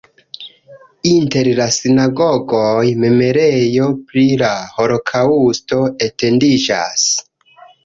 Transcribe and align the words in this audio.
Inter 1.09 1.49
la 1.59 1.67
sinagogoj 1.75 2.87
memorejo 3.03 3.91
pri 4.09 4.25
la 4.45 4.51
holokaŭsto 4.81 5.81
etendiĝas. 6.09 7.09